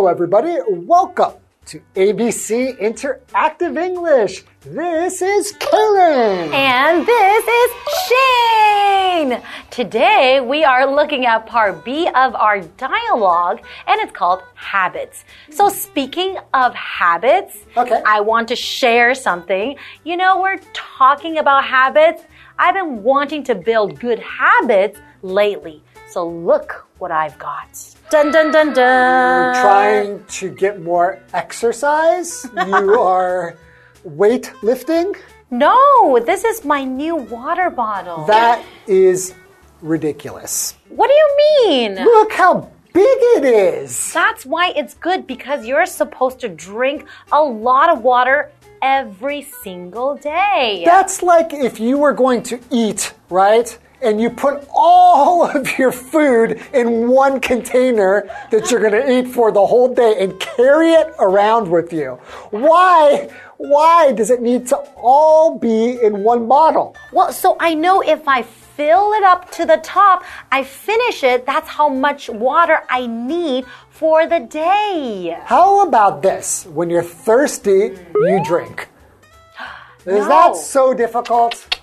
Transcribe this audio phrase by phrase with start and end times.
[0.00, 0.56] Hello, everybody.
[0.66, 1.34] Welcome
[1.66, 4.44] to ABC Interactive English.
[4.62, 6.50] This is Karen.
[6.54, 7.70] And this is
[8.08, 9.42] Shane.
[9.70, 15.26] Today we are looking at part B of our dialogue, and it's called habits.
[15.50, 18.00] So, speaking of habits, Okay.
[18.06, 19.76] I want to share something.
[20.04, 22.22] You know, we're talking about habits.
[22.58, 25.82] I've been wanting to build good habits lately.
[26.08, 27.68] So, look what I've got.
[28.10, 29.54] Dun dun dun dun.
[29.62, 32.44] Trying to get more exercise.
[32.66, 33.56] you are
[34.04, 35.16] weightlifting.
[35.50, 38.24] No, this is my new water bottle.
[38.26, 39.34] That is
[39.80, 40.74] ridiculous.
[40.88, 41.28] what do you
[41.68, 41.94] mean?
[41.94, 44.12] Look how big it is.
[44.12, 48.50] That's why it's good because you're supposed to drink a lot of water
[48.82, 50.82] every single day.
[50.84, 53.78] That's like if you were going to eat, right?
[54.02, 59.28] And you put all of your food in one container that you're going to eat
[59.28, 62.18] for the whole day and carry it around with you.
[62.50, 63.28] Why?
[63.58, 66.96] Why does it need to all be in one bottle?
[67.12, 71.44] well, so I know if I fill it up to the top, I finish it,
[71.44, 75.36] that's how much water I need for the day.
[75.44, 76.64] How about this?
[76.64, 78.88] When you're thirsty, you drink.
[80.06, 80.28] Is No.
[80.28, 81.79] that so difficult?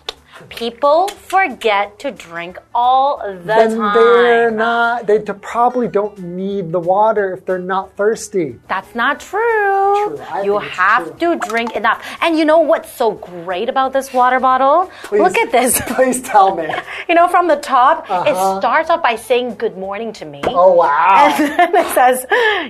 [0.49, 7.33] People forget to drink all the then they're not, they probably don't need the water
[7.33, 8.59] if they're not thirsty.
[8.67, 10.17] That's not true.
[10.17, 12.05] True, You think it's have to drink enough.
[12.21, 14.91] And you know what's so great about this water bottle?
[15.03, 15.81] Please, Look at this.
[15.87, 16.67] Please tell me.
[17.07, 20.41] You know, from the top, it starts off by saying good morning to me.
[20.43, 20.55] Uh-huh.
[20.55, 21.35] Oh, wow.
[21.39, 22.25] And it says,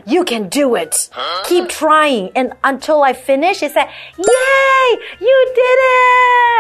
[0.06, 1.10] You can do it.
[1.46, 2.32] Keep trying.
[2.36, 5.00] And until I finish, it said, Yay!
[5.20, 5.80] You did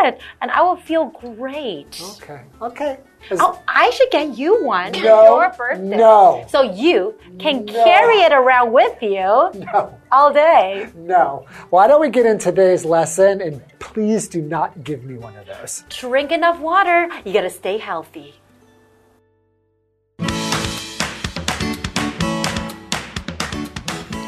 [0.08, 0.22] it!
[0.42, 2.02] And I will feel great.
[2.22, 2.42] Okay.
[2.62, 3.00] Okay.
[3.32, 5.98] Is- Oh, I should get you one for No, your birthday.
[5.98, 6.46] no.
[6.50, 7.84] So you can No.
[7.84, 9.94] carry it around with you No.
[10.12, 10.88] all day.
[10.96, 11.46] No.
[11.70, 15.46] Why don't we get in today's lesson and please do not give me one of
[15.48, 15.84] those.
[15.90, 17.10] Drink enough water.
[17.26, 18.36] You gotta stay healthy.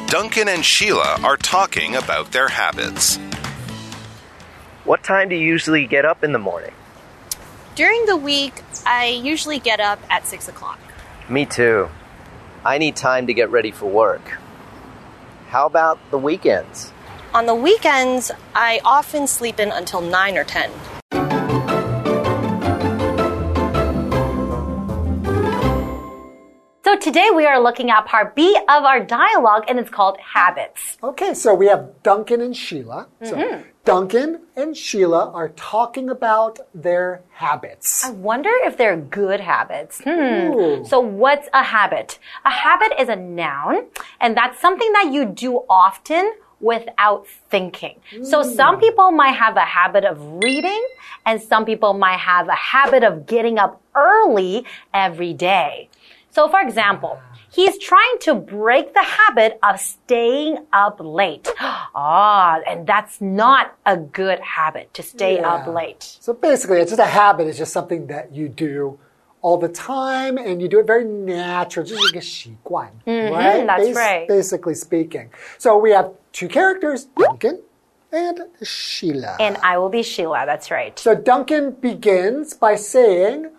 [0.07, 3.19] Duncan and Sheila are talking about their habits.
[4.89, 6.71] What time do you usually get up in the morning?
[7.75, 10.79] During the week, I usually get up at 6 o'clock.
[11.29, 11.89] Me too.
[12.65, 14.39] I need time to get ready for work.
[15.49, 16.91] How about the weekends?
[17.35, 20.71] On the weekends, I often sleep in until 9 or 10.
[26.99, 30.97] Today we are looking at part B of our dialogue and it's called habits.
[31.01, 33.07] Okay, so we have Duncan and Sheila.
[33.23, 38.05] So Duncan and Sheila are talking about their habits.
[38.05, 40.01] I wonder if they're good habits.
[40.03, 40.83] Hmm.
[40.83, 42.19] So what's a habit?
[42.45, 43.87] A habit is a noun
[44.19, 48.01] and that's something that you do often without thinking.
[48.23, 50.85] So some people might have a habit of reading
[51.25, 55.89] and some people might have a habit of getting up early every day.
[56.31, 57.19] So for example,
[57.51, 61.47] he's trying to break the habit of staying up late.
[61.95, 65.53] Ah, and that's not a good habit to stay yeah.
[65.53, 66.17] up late.
[66.21, 67.47] So basically, it's just a habit.
[67.47, 68.99] It's just something that you do
[69.41, 71.85] all the time and you do it very natural.
[71.85, 73.67] Just like a 习惯, mm -hmm, right?
[73.67, 74.27] That's Bas right.
[74.27, 75.31] Basically speaking.
[75.57, 77.59] So we have two characters, Duncan
[78.11, 79.37] and Sheila.
[79.39, 80.97] And I will be Sheila, that's right.
[80.99, 83.49] So Duncan begins by saying,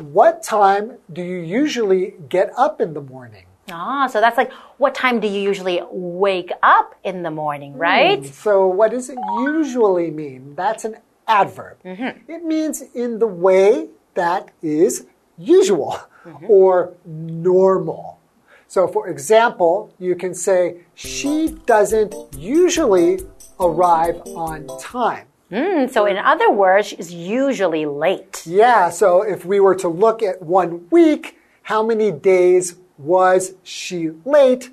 [0.00, 3.46] what time do you usually get up in the morning?
[3.70, 7.78] Ah, so that's like, what time do you usually wake up in the morning, hmm,
[7.78, 8.26] right?
[8.26, 10.54] So, what does it usually mean?
[10.56, 10.96] That's an
[11.26, 11.78] adverb.
[11.84, 12.30] Mm-hmm.
[12.30, 15.06] It means in the way that is
[15.38, 16.46] usual mm-hmm.
[16.48, 18.18] or normal.
[18.66, 23.20] So, for example, you can say, She doesn't usually
[23.58, 25.26] arrive on time.
[25.50, 28.42] Mm, so in other words, she's usually late.
[28.46, 34.10] Yeah, so if we were to look at one week, how many days was she
[34.24, 34.70] late?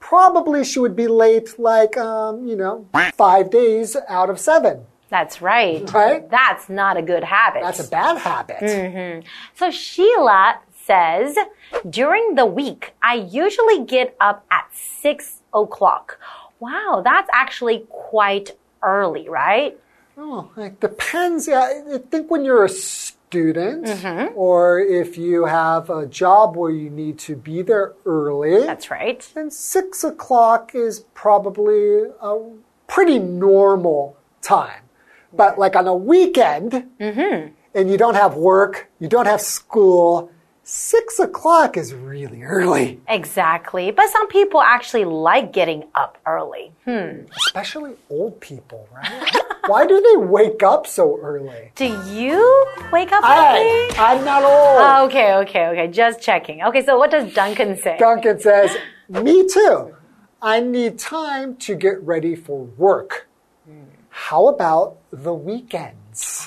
[0.00, 4.86] Probably she would be late like, um, you know, five days out of seven.
[5.08, 5.88] That's right.
[5.92, 6.28] Right?
[6.28, 7.62] That's not a good habit.
[7.62, 9.22] That's a bad habit.
[9.54, 11.36] so Sheila says,
[11.88, 16.18] during the week, I usually get up at six o'clock.
[16.58, 19.78] Wow, that's actually quite early, right?
[20.16, 21.46] Oh, it depends.
[21.46, 23.88] Yeah, I think when you're a student
[24.34, 29.20] or if you have a job where you need to be there early, That's right.
[29.34, 32.38] then six o'clock is probably a
[32.86, 34.82] pretty normal time.
[35.32, 40.30] But like on a weekend, and you don't have work, you don't have school,
[40.68, 43.92] Six o'clock is really early, Exactly.
[43.92, 46.72] But some people actually like getting up early.
[46.84, 47.20] Hmm.
[47.46, 49.36] especially old people, right?
[49.66, 51.72] Why do they wake up so early?
[51.74, 53.98] Do you wake up I, early?
[53.98, 54.78] I'm not old.
[54.80, 55.88] Ah, okay, okay, okay.
[55.88, 56.62] Just checking.
[56.62, 57.96] Okay, so what does Duncan say?
[57.98, 58.76] Duncan says,
[59.08, 59.94] Me too.
[60.40, 63.28] I need time to get ready for work.
[64.10, 65.34] How about the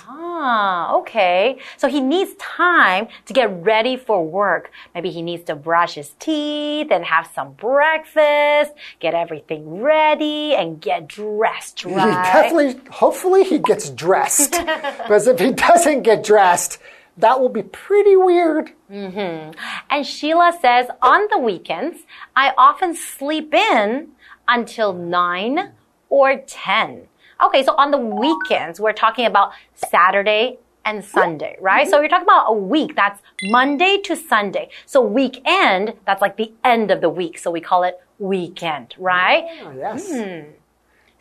[0.07, 1.59] Ah, okay.
[1.77, 4.71] So he needs time to get ready for work.
[4.95, 10.81] Maybe he needs to brush his teeth and have some breakfast, get everything ready, and
[10.81, 12.07] get dressed, right?
[12.07, 14.51] He definitely, hopefully, he gets dressed.
[14.97, 16.79] because if he doesn't get dressed,
[17.17, 18.71] that will be pretty weird.
[18.89, 19.53] Mm -hmm.
[19.89, 21.97] And Sheila says, on the weekends,
[22.35, 24.15] I often sleep in
[24.47, 25.73] until 9
[26.09, 27.07] or 10.
[27.41, 31.87] Okay, so on the weekends, we're talking about Saturday and Sunday, right?
[31.87, 32.03] So mm-hmm.
[32.03, 32.95] you're talking about a week.
[32.95, 34.69] That's Monday to Sunday.
[34.85, 37.37] So weekend, that's like the end of the week.
[37.37, 39.45] So we call it weekend, right?
[39.63, 40.09] Oh, yes.
[40.11, 40.51] Hmm.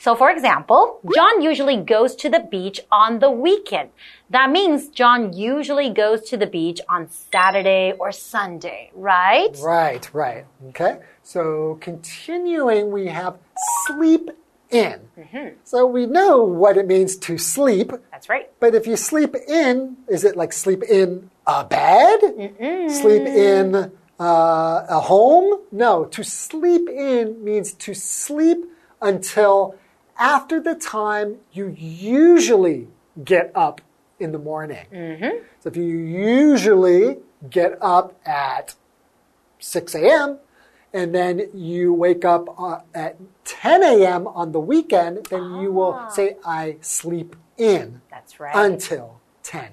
[0.00, 3.90] So, for example, John usually goes to the beach on the weekend.
[4.30, 9.56] That means John usually goes to the beach on Saturday or Sunday, right?
[9.60, 10.44] Right, right.
[10.68, 11.00] Okay.
[11.24, 13.38] So continuing, we have
[13.86, 14.30] sleep
[14.70, 15.00] in.
[15.64, 18.50] So we know what it means to sleep, That's right.
[18.60, 22.20] but if you sleep in, is it like sleep in a bed?
[22.90, 23.74] Sleep in
[24.20, 25.60] uh, a home?
[25.72, 28.58] No, to sleep in means to sleep
[29.00, 29.74] until
[30.18, 32.88] after the time you usually
[33.24, 33.80] get up
[34.18, 34.84] in the morning.
[35.60, 37.18] So if you usually
[37.48, 38.74] get up at
[39.60, 40.38] 6 a.m.
[40.92, 44.26] and then you wake up uh, at 10 a.m.
[44.26, 48.54] on the weekend, then you will say, I sleep in That's right.
[48.54, 49.70] until 10.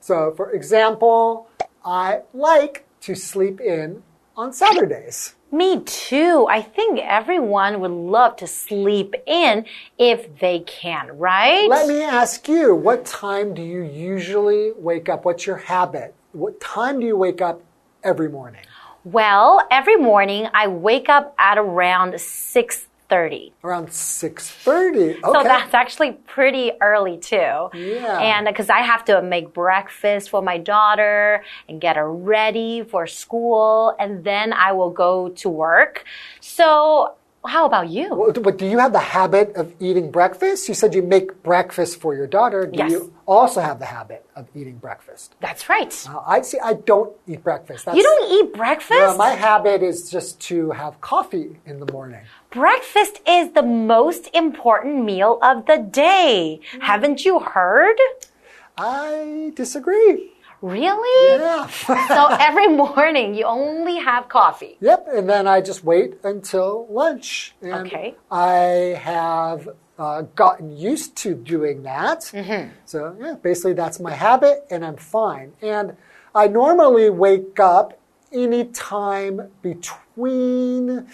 [0.00, 1.48] So, for example,
[1.84, 4.02] I like to sleep in
[4.36, 5.34] on Saturdays.
[5.52, 6.46] Me too.
[6.48, 9.66] I think everyone would love to sleep in
[9.98, 11.68] if they can, right?
[11.68, 15.24] Let me ask you, what time do you usually wake up?
[15.24, 16.14] What's your habit?
[16.32, 17.62] What time do you wake up
[18.04, 18.62] every morning?
[19.04, 23.52] Well, every morning I wake up at around 6:30.
[23.64, 25.10] Around 6:30.
[25.10, 25.20] Okay.
[25.24, 27.68] So that's actually pretty early too.
[27.74, 28.18] Yeah.
[28.20, 32.82] And uh, because I have to make breakfast for my daughter and get her ready
[32.82, 36.04] for school, and then I will go to work.
[36.40, 37.14] So,
[37.46, 38.08] how about you?
[38.34, 40.68] But but do you have the habit of eating breakfast?
[40.68, 42.66] You said you make breakfast for your daughter.
[42.66, 42.90] Do Yes.
[42.90, 45.34] you also have the habit of eating breakfast?
[45.40, 45.92] That's right.
[46.08, 46.58] Uh, I see.
[46.62, 47.86] I don't eat breakfast.
[47.86, 49.16] That's, You don't eat breakfast?
[49.16, 52.20] My habit is just to have coffee in the morning.
[52.50, 56.60] Breakfast is the most important meal of the day.
[56.80, 57.96] Haven't you heard?
[58.76, 60.32] I disagree.
[60.62, 61.40] Really?
[61.40, 61.66] Yeah.
[61.68, 64.76] So every morning you only have coffee.
[64.80, 67.54] Yep, and then I just wait until lunch.
[67.62, 68.14] And Okay.
[68.30, 72.24] I have uh, gotten used to doing that.
[72.84, 75.52] So, yeah, basically that's my habit, and I'm fine.
[75.62, 75.96] And
[76.34, 77.98] I normally wake up
[78.32, 81.06] anytime between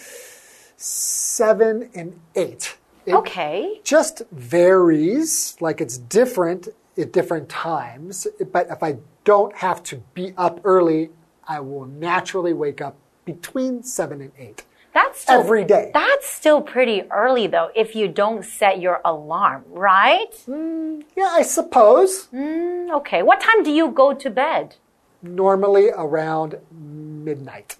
[0.76, 2.76] 7 and 8.
[3.06, 3.80] It Okay.
[3.84, 8.26] just varies, like it's different at different times.
[8.52, 11.10] But if I don't have to be up early,
[11.46, 15.90] I will naturally wake up between 7 and 8 That's still, every day.
[15.92, 20.32] That's still pretty early though if you don't set your alarm, right?
[20.48, 22.28] Yeah, I suppose.
[22.32, 23.22] Mm, okay.
[23.22, 24.76] What time do you go to bed?
[25.22, 27.76] Normally around midnight.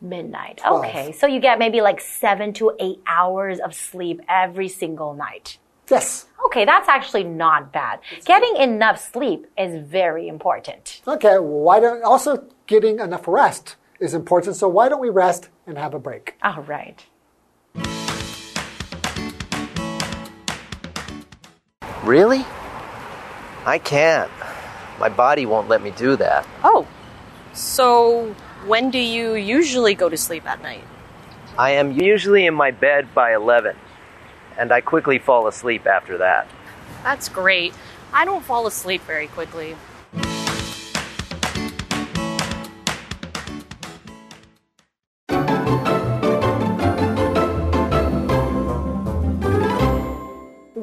[0.00, 0.60] Midnight.
[0.66, 1.12] Okay.
[1.12, 5.58] So you get maybe like seven to eight hours of sleep every single night.
[5.90, 6.26] Yes.
[6.46, 8.00] Okay, that's actually not bad.
[8.24, 11.00] Getting enough sleep is very important.
[11.06, 14.56] Okay, why don't also getting enough rest is important.
[14.56, 16.34] So why don't we rest and have a break?
[16.42, 17.04] All right.
[22.02, 22.44] Really?
[23.64, 24.30] I can't.
[24.98, 26.46] My body won't let me do that.
[26.64, 26.86] Oh,
[27.52, 28.34] so
[28.66, 30.84] when do you usually go to sleep at night?
[31.58, 33.76] I am usually in my bed by 11,
[34.58, 36.48] and I quickly fall asleep after that.
[37.02, 37.74] That's great.
[38.12, 39.76] I don't fall asleep very quickly.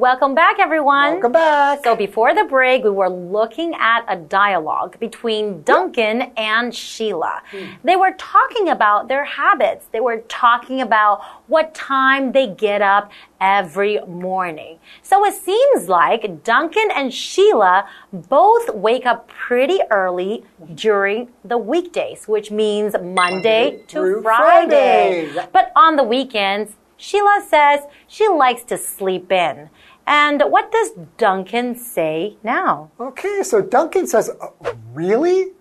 [0.00, 1.12] Welcome back, everyone.
[1.12, 1.84] Welcome back.
[1.84, 7.42] So before the break, we were looking at a dialogue between Duncan and Sheila.
[7.50, 7.66] Hmm.
[7.84, 9.88] They were talking about their habits.
[9.92, 14.78] They were talking about what time they get up every morning.
[15.02, 20.44] So it seems like Duncan and Sheila both wake up pretty early
[20.76, 25.30] during the weekdays, which means Monday, Monday to Friday.
[25.30, 25.48] Friday.
[25.52, 29.70] But on the weekends, Sheila says she likes to sleep in.
[30.10, 32.90] And what does Duncan say now?
[32.98, 35.52] Okay, so Duncan says, "Uh, Really?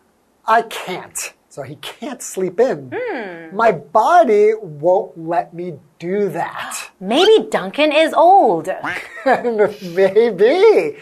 [0.47, 1.33] I can't.
[1.49, 2.91] So he can't sleep in.
[2.93, 3.55] Hmm.
[3.55, 6.89] My body won't let me do that.
[6.99, 8.67] Maybe Duncan is old.
[9.25, 10.97] maybe.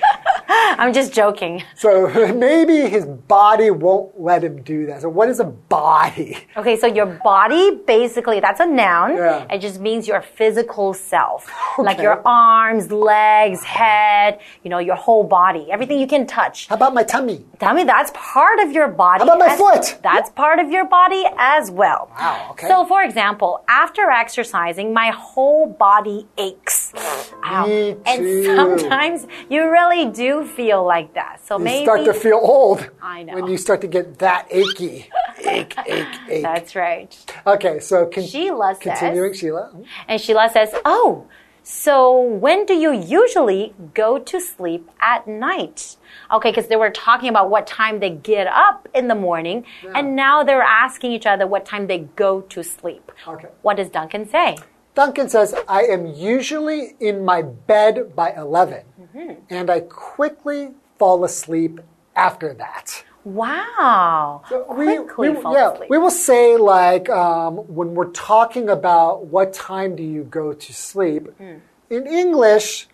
[0.79, 1.63] I'm just joking.
[1.75, 5.01] So maybe his body won't let him do that.
[5.01, 6.37] So, what is a body?
[6.57, 9.15] Okay, so your body basically, that's a noun.
[9.15, 9.45] Yeah.
[9.51, 11.47] It just means your physical self.
[11.77, 16.67] Like your arms, legs, head, you know, your whole body, everything you can touch.
[16.67, 17.45] How about my tummy?
[17.59, 19.19] Tummy, that's part of your body.
[19.19, 19.99] How about my foot?
[20.01, 22.09] That's part of your body as well.
[22.19, 22.67] Wow, okay.
[22.67, 26.91] So, for example, after exercising, my whole body aches.
[27.45, 27.67] Ow.
[27.67, 31.39] Me And sometimes you really do feel like that.
[31.45, 33.33] So You maybe start to feel old I know.
[33.35, 35.09] when you start to get that achy.
[35.45, 36.41] ache, ache, ache.
[36.43, 37.15] that's right.
[37.45, 39.71] Okay, so con- Sheila says- continuing, Sheila.
[40.07, 41.25] And Sheila says, "Oh,
[41.63, 45.97] so when do you usually go to sleep at night?"
[46.31, 49.65] Okay, because they were talking about what time they get up in the morning,
[49.95, 53.11] and now they're asking each other what time they go to sleep.
[53.27, 53.47] Okay.
[53.61, 54.57] What does Duncan say?
[54.97, 59.33] Duncan says, I am usually in my bed by 11, Mm-hmm.
[59.51, 61.79] and I quickly fall asleep
[62.15, 63.03] after that.
[63.23, 64.41] Wow.
[64.47, 65.89] Quickly fall yeah, asleep.
[65.91, 70.73] we will say, like, um, when we're talking about what time do you go to
[70.73, 71.57] sleep, Hmm.
[71.91, 72.87] in English,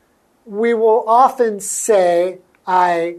[0.46, 3.16] we will often say, I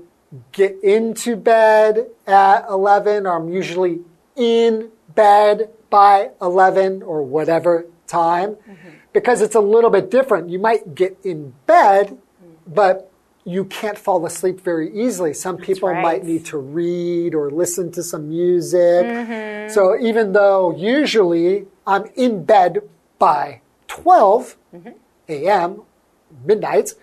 [0.53, 4.01] get into bed at 11, or I'm usually
[4.37, 8.89] in bed by 11, or whatever time, Mm-hmm.
[9.13, 10.51] because it's a little bit different.
[10.51, 12.19] You might get in bed,
[12.67, 13.11] but
[13.45, 15.35] you can't fall asleep very easily.
[15.35, 16.03] Some people right.
[16.03, 19.05] might need to read or listen to some music.
[19.05, 19.73] Mm-hmm.
[19.73, 22.79] So even though usually I'm in bed
[23.19, 24.89] by 12 mm-hmm.
[25.29, 25.83] a.m.,
[26.45, 26.95] midnight,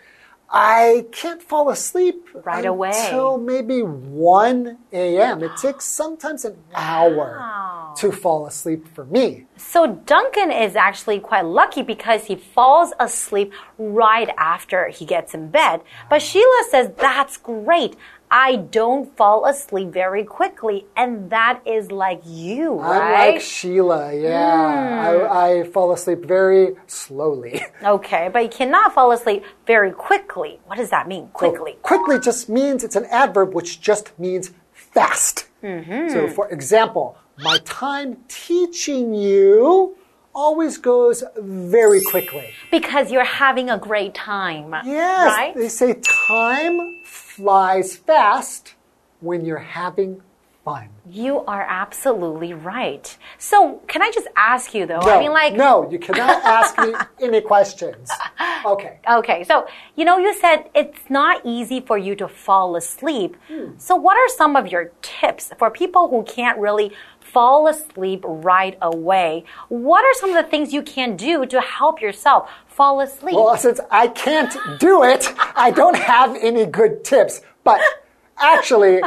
[0.50, 2.90] I can't fall asleep Right away.
[2.90, 5.44] until maybe 1 a.m.
[5.44, 7.61] It takes sometimes an hour Wow.
[7.98, 9.46] To fall asleep for me.
[9.58, 15.50] So Duncan is actually quite lucky because he falls asleep right after he gets in
[15.50, 15.82] bed.
[16.10, 17.96] But Sheila says that's great.
[18.34, 25.20] I don't fall asleep very quickly, and that is like you, I'm like Sheila, yeah.
[25.20, 25.26] Hmm.
[25.30, 27.62] I, I fall asleep very slowly.
[27.84, 30.62] okay, but you cannot fall asleep very quickly.
[30.66, 31.28] What does that mean?
[31.34, 31.76] Quickly.
[31.82, 35.48] Quickly just means it's an adverb which just means fast.
[35.62, 36.14] Mm-hmm.
[36.14, 39.96] So, for example, my time teaching you
[40.34, 42.54] always goes very quickly.
[42.72, 44.74] Because you're having a great time.
[44.86, 45.56] Yes, Right?
[45.56, 48.76] they say time flies fast
[49.20, 50.22] when you're having
[50.64, 50.88] fun.
[51.10, 53.18] You are absolutely right.
[53.40, 55.00] So, can I just ask you though?
[55.00, 58.10] No, I mean, like, no, you cannot ask me any questions.
[58.66, 59.00] Okay.
[59.10, 63.36] Okay, so you know, you said it's not easy for you to fall asleep.
[63.48, 63.72] Hmm.
[63.78, 66.92] So, what are some of your tips for people who can't really
[67.32, 69.46] fall asleep right away?
[69.70, 73.36] What are some of the things you can do to help yourself fall asleep?
[73.36, 77.42] Well, since I can't do it, I don't have any good tips.
[77.64, 77.82] But
[78.38, 79.02] actually,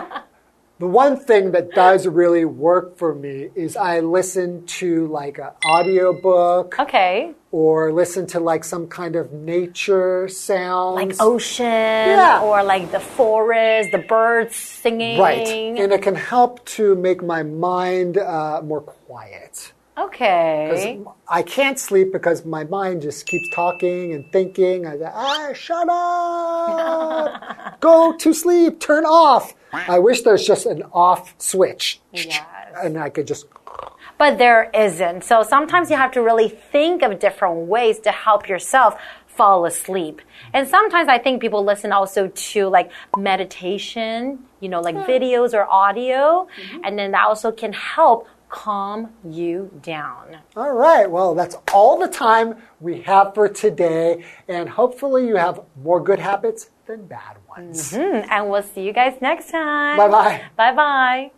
[0.80, 5.50] the one thing that does really work for me is I listen to like an
[5.64, 10.96] audiobook okay, or listen to like some kind of nature sounds.
[10.96, 12.40] like ocean Yeah.
[12.42, 15.20] or like the forest, the birds singing.
[15.20, 15.46] Right.
[15.46, 19.72] And it can help to make my mind uh, more quiet.
[19.96, 21.00] Okay.
[21.28, 24.86] I can't sleep because my mind just keeps talking and thinking.
[24.86, 27.80] I go, ah, shut up!
[27.80, 28.80] Go to sleep.
[28.80, 29.54] Turn off.
[29.72, 32.40] I wish there's just an off switch, Yes.
[32.82, 33.46] and I could just.
[34.18, 35.24] But there isn't.
[35.24, 38.96] So sometimes you have to really think of different ways to help yourself
[39.26, 40.22] fall asleep.
[40.52, 45.66] And sometimes I think people listen also to like meditation, you know, like videos or
[45.68, 46.46] audio,
[46.84, 50.38] and then that also can help calm you down.
[50.56, 51.11] All right.
[51.11, 56.20] Well, that's all the time we have for today, and hopefully you have more good
[56.20, 57.90] habits than bad ones.
[57.90, 59.96] Hmm, and we'll see you guys next time.
[59.96, 60.42] Bye bye.
[60.56, 61.30] Bye bye.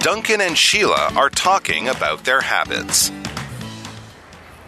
[0.00, 3.10] Duncan and Sheila are talking about their habits.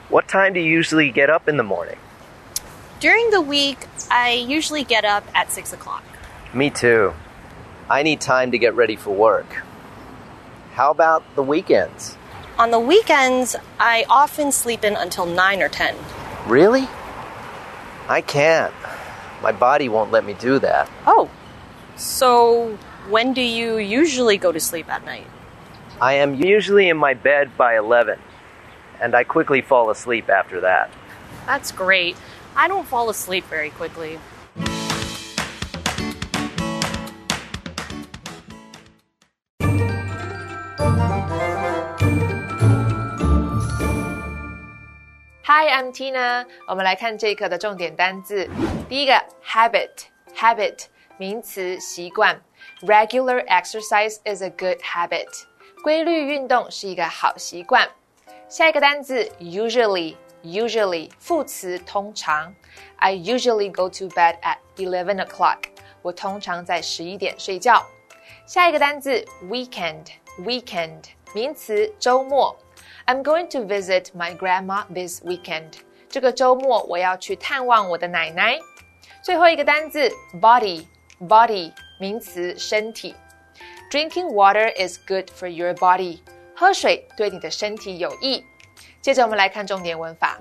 [0.09, 1.97] What time do you usually get up in the morning?
[3.01, 6.05] During the week, I usually get up at 6 o'clock.
[6.53, 7.15] Me too.
[7.89, 9.63] I need time to get ready for work.
[10.73, 12.19] How about the weekends?
[12.59, 15.97] On the weekends, I often sleep in until 9 or 10.
[16.47, 16.87] Really?
[18.07, 18.75] I can't.
[19.43, 20.91] My body won't let me do that.
[21.07, 21.31] Oh,
[21.97, 22.77] so
[23.09, 25.27] when do you usually go to sleep at night?
[26.03, 28.19] I am usually in my bed by 11,
[29.01, 30.91] and I quickly fall asleep after that.
[31.47, 32.17] That's great.
[32.56, 34.18] I don't fall asleep very quickly.
[45.48, 46.46] Hi, I'm Tina。
[46.68, 48.50] 我们来看这一课的重点单字。
[48.90, 49.14] 第一个，
[49.46, 50.86] habit，habit，
[51.18, 52.42] 名词，习惯。
[52.82, 55.28] Regular exercise is a good habit。
[55.84, 57.88] 规律运动是一个好习惯。
[58.50, 59.32] 下一个单字
[60.44, 62.54] ，usually，usually，副词，通常。
[62.98, 65.60] I usually go to bed at eleven o'clock。
[66.02, 67.86] 我通常在十一点睡觉。
[68.46, 71.04] 下一个单字，weekend，weekend，
[71.34, 72.56] 名词，周末。
[73.08, 75.74] I'm going to visit my grandma this weekend.
[76.10, 78.58] 这个周末我要去探望我的奶奶。
[79.24, 80.86] 最后一个单字 body
[81.20, 83.16] body 名词身体。
[83.92, 86.20] Drinking water is good for your body.
[86.56, 88.44] 喝水对你的身体有益。
[89.01, 90.39] 接着我们来看重点文法。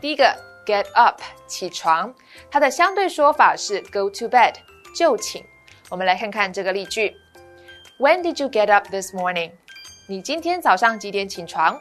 [0.00, 0.24] 第一个
[0.64, 2.14] get up 起床，
[2.50, 4.54] 它的相对说法是 go to bed
[4.96, 5.44] 就寝。
[5.90, 7.14] 我们来看看这个例句。
[7.98, 9.52] When did you get up this morning?
[10.08, 11.78] 你今天早上几点起床？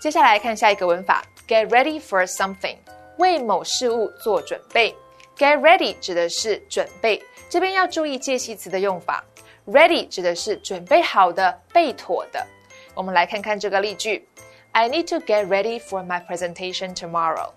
[0.00, 2.76] 接下来看下一个文法，get ready for something，
[3.18, 4.94] 为某事物做准备。
[5.36, 9.22] get ready 指的是准备，这边要注意介系词的用法。
[9.66, 12.46] ready 指的是准备好的、备妥的。
[12.94, 14.26] 我们来看看这个例句
[14.72, 17.50] ：I need to get ready for my presentation tomorrow。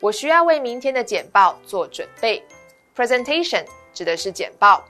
[0.00, 2.42] 我需要为明天的简报做准备。
[2.96, 4.84] presentation 指的是简报。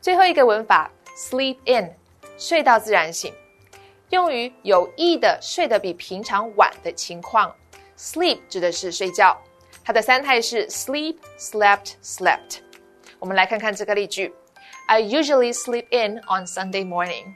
[0.00, 1.94] 最后一个文法，sleep in，
[2.38, 3.32] 睡到自然醒。
[4.10, 7.54] 用于有意的睡得比平常晚的情况
[7.98, 9.36] ，sleep 指的是睡觉，
[9.84, 12.58] 它的三态是 sleep, slept, slept。
[13.18, 14.32] 我们来看看这个例句
[14.86, 17.34] ：I usually sleep in on Sunday morning。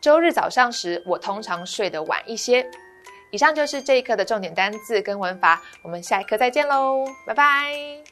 [0.00, 2.68] 周日早上时，我通常睡得晚一些。
[3.30, 8.02] 以上就是这一课的重点单字跟文法，我们下一课再见喽，拜拜。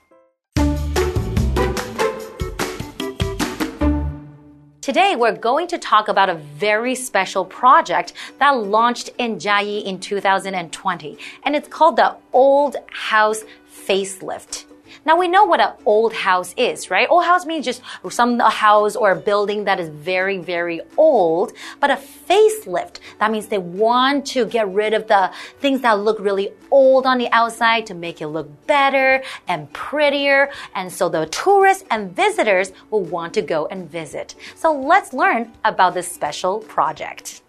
[4.83, 9.98] Today, we're going to talk about a very special project that launched in Chiayi in
[9.98, 13.44] 2020, and it's called the Old House
[13.87, 14.64] Facelift.
[15.05, 17.09] Now we know what an old house is, right?
[17.11, 21.53] Old house means just some house or a building that is very, very old.
[21.81, 26.18] But a facelift, that means they want to get rid of the things that look
[26.20, 30.51] really old on the outside to make it look better and prettier.
[30.75, 34.35] And so the tourists and visitors will want to go and visit.
[34.55, 37.42] So let's learn about this special project.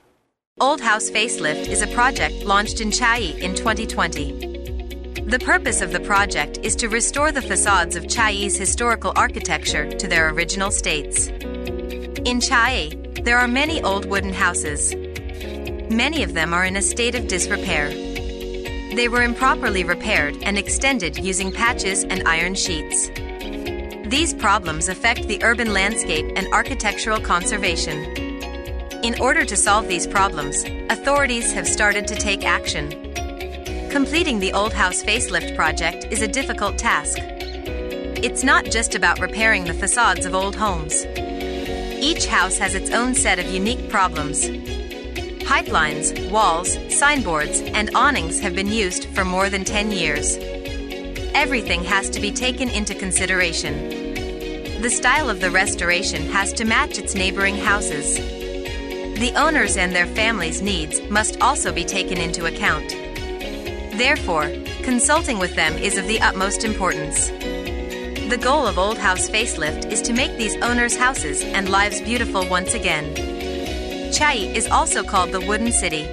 [0.61, 4.54] Old House Facelift is a project launched in Chiayi in 2020.
[5.27, 10.07] The purpose of the project is to restore the facades of Chiayi's historical architecture to
[10.07, 11.29] their original states.
[11.29, 14.93] In Chiayi, there are many old wooden houses.
[15.89, 17.89] Many of them are in a state of disrepair.
[18.95, 23.09] They were improperly repaired and extended using patches and iron sheets.
[24.07, 27.97] These problems affect the urban landscape and architectural conservation.
[29.03, 33.04] In order to solve these problems, authorities have started to take action.
[33.95, 37.17] Completing the Old House Facelift project is a difficult task.
[37.17, 41.05] It's not just about repairing the facades of old homes.
[42.03, 44.49] Each house has its own set of unique problems.
[45.47, 50.37] Pipelines, walls, signboards, and awnings have been used for more than 10 years.
[51.33, 54.81] Everything has to be taken into consideration.
[54.81, 58.17] The style of the restoration has to match its neighboring houses.
[58.17, 63.04] The owners and their families' needs must also be taken into account.
[63.97, 64.51] Therefore,
[64.83, 67.29] consulting with them is of the utmost importance.
[67.29, 72.45] The goal of Old House Facelift is to make these owners' houses and lives beautiful
[72.49, 73.15] once again.
[74.11, 76.03] Chiayi is also called the Wooden City.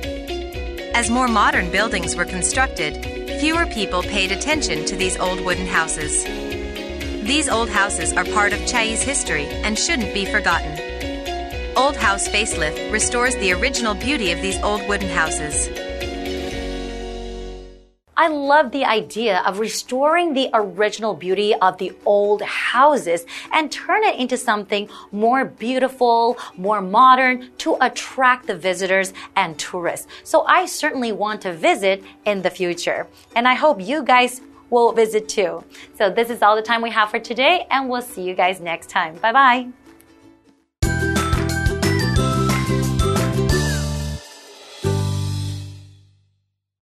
[0.94, 3.04] As more modern buildings were constructed,
[3.40, 6.22] fewer people paid attention to these old wooden houses.
[7.26, 10.78] These old houses are part of Chiayi's history and shouldn't be forgotten.
[11.76, 15.68] Old House Facelift restores the original beauty of these old wooden houses.
[18.16, 24.04] I love the idea of restoring the original beauty of the old houses and turn
[24.04, 30.06] it into something more beautiful, more modern to attract the visitors and tourists.
[30.24, 33.06] So I certainly want to visit in the future.
[33.34, 35.64] And I hope you guys will visit too.
[35.96, 38.60] So this is all the time we have for today and we'll see you guys
[38.60, 39.16] next time.
[39.16, 39.81] Bye bye.